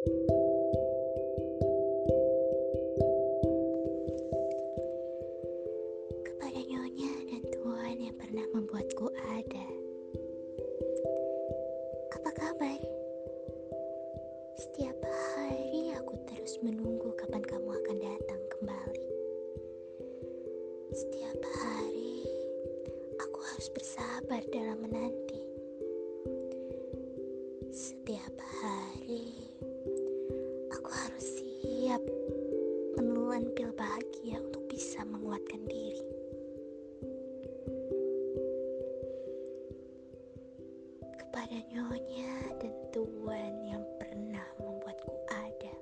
[0.00, 0.16] Kepada
[6.56, 9.66] nyonya dan tuan yang pernah membuatku ada.
[12.16, 12.80] Apa kabar?
[14.56, 19.12] Setiap hari aku terus menunggu kapan kamu akan datang kembali.
[20.96, 22.24] Setiap hari
[23.20, 25.44] aku harus bersabar dalam menanti.
[27.68, 28.32] Setiap
[28.64, 29.49] hari
[33.56, 36.04] pil bahagia untuk bisa menguatkan diri.
[41.16, 45.74] Kepada nyonya dan tuan yang pernah membuatku ada.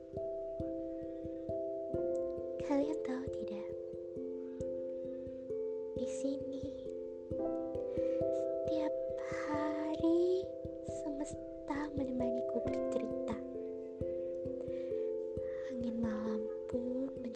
[2.69, 3.71] Kalian tahu tidak?
[5.99, 6.67] Di sini
[8.69, 8.95] setiap
[9.49, 10.45] hari
[10.85, 13.37] semesta menemaniku bercerita.
[15.73, 16.28] Angin malam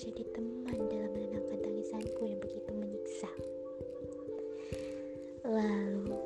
[0.03, 3.31] menjadi teman dalam menenangkan tangisanku yang begitu menyiksa.
[5.47, 6.19] Lalu,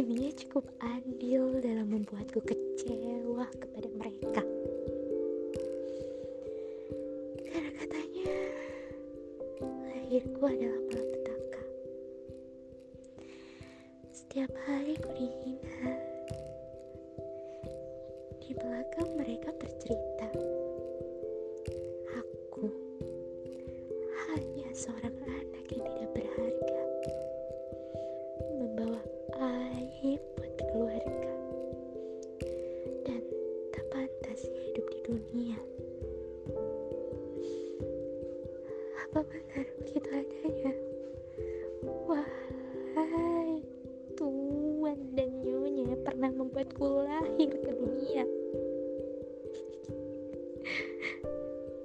[0.00, 4.40] dunia cukup adil dalam membuatku kecewa kepada mereka.
[7.52, 8.32] Karena katanya,
[9.60, 11.62] lahirku adalah malapetaka.
[14.08, 16.00] Setiap hari ku dihina.
[18.40, 20.32] Di belakang mereka bercerita.
[24.70, 26.82] Seorang anak yang tidak berharga.
[28.54, 29.02] Membawa
[29.74, 31.32] aib buat keluarga.
[33.02, 33.22] Dan
[33.74, 35.58] tak pantas hidup di dunia.
[39.10, 40.72] Apa benar begitu adanya?
[42.06, 43.66] Wahai
[44.14, 48.22] tuan dan nyonya pernah membuatku lahir ke dunia.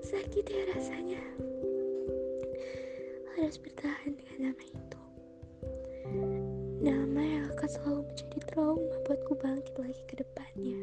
[0.06, 1.22] Sakit ya rasanya
[3.36, 5.02] harus bertahan dengan nama itu.
[6.80, 10.80] Nama yang akan selalu menjadi trauma buatku bangkit lagi ke depannya.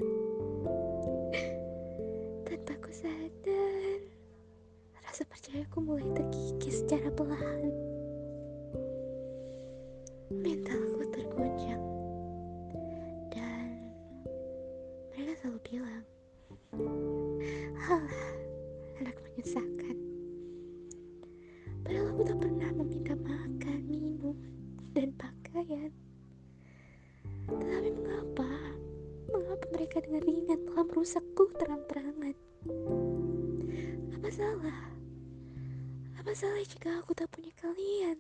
[2.45, 3.99] Tanpa ku sadar,
[5.01, 7.73] rasa percayaku mulai terkikis secara perlahan.
[10.29, 11.85] Mentalku tergoncang.
[13.33, 13.69] Dan
[15.17, 16.05] mereka selalu bilang,
[17.81, 18.25] Halah,
[19.01, 19.82] anak menyusahkan.
[29.93, 32.33] Mereka dengan ringan telah merusakku terang-terangan?
[34.17, 34.81] Apa salah?
[36.17, 38.17] Apa salah jika aku tak punya kalian?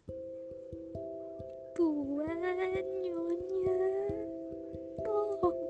[1.72, 3.80] Tuan, nyonya,
[5.00, 5.60] tolong,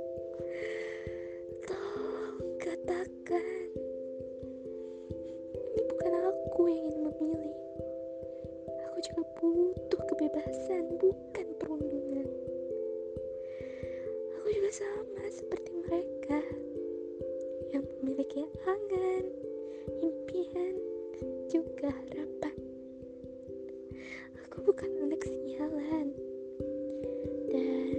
[1.71, 3.71] tolong katakan.
[5.07, 7.59] Ini bukan aku yang ingin memilih.
[8.91, 11.47] Aku juga butuh kebebasan, bukan
[14.53, 16.45] juga sama seperti mereka
[17.73, 19.25] yang memiliki angan,
[20.05, 20.77] impian,
[21.49, 22.53] juga harapan.
[24.45, 26.13] Aku bukan anak sialan.
[27.49, 27.97] Dan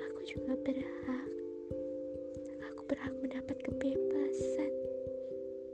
[0.00, 1.28] aku juga berhak.
[2.72, 4.72] Aku berhak mendapat kebebasan,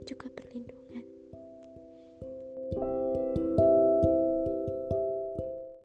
[0.03, 1.07] juga perlindungan.